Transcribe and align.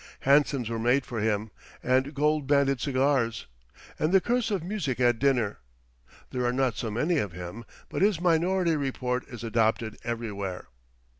Hansoms 0.21 0.67
were 0.67 0.79
made 0.79 1.05
for 1.05 1.19
him, 1.19 1.51
and 1.83 2.15
gold 2.15 2.47
banded 2.47 2.81
cigars; 2.81 3.45
and 3.99 4.11
the 4.11 4.19
curse 4.19 4.49
of 4.49 4.63
music 4.63 4.99
at 4.99 5.19
dinner. 5.19 5.59
There 6.31 6.43
are 6.43 6.51
not 6.51 6.75
so 6.75 6.89
many 6.89 7.19
of 7.19 7.33
him; 7.33 7.65
but 7.87 8.01
his 8.01 8.19
minority 8.19 8.75
report 8.75 9.27
is 9.27 9.43
adopted 9.43 9.99
everywhere. 10.03 10.69